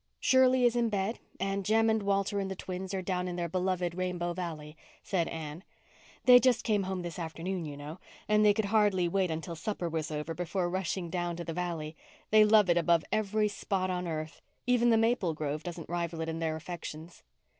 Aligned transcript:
"Shirley 0.19 0.65
is 0.65 0.75
in 0.75 0.89
bed 0.89 1.19
and 1.39 1.63
Jem 1.63 1.87
and 1.87 2.01
Walter 2.01 2.39
and 2.39 2.49
the 2.49 2.55
twins 2.55 2.91
are 2.91 3.03
down 3.03 3.27
in 3.27 3.35
their 3.35 3.47
beloved 3.47 3.93
Rainbow 3.93 4.33
Valley," 4.33 4.75
said 5.03 5.27
Anne. 5.27 5.63
"They 6.25 6.39
just 6.39 6.63
came 6.63 6.81
home 6.81 7.03
this 7.03 7.19
afternoon, 7.19 7.65
you 7.65 7.77
know, 7.77 7.99
and 8.27 8.43
they 8.43 8.51
could 8.51 8.65
hardly 8.65 9.07
wait 9.07 9.29
until 9.29 9.55
supper 9.55 9.87
was 9.87 10.09
over 10.09 10.33
before 10.33 10.71
rushing 10.71 11.11
down 11.11 11.35
to 11.35 11.43
the 11.43 11.53
valley. 11.53 11.95
They 12.31 12.43
love 12.43 12.67
it 12.67 12.77
above 12.77 13.05
every 13.11 13.47
spot 13.47 13.91
on 13.91 14.07
earth. 14.07 14.41
Even 14.65 14.89
the 14.89 14.97
maple 14.97 15.35
grove 15.35 15.61
doesn't 15.61 15.87
rival 15.87 16.21
it 16.21 16.29
in 16.29 16.39
their 16.39 16.55
affections." 16.55 17.21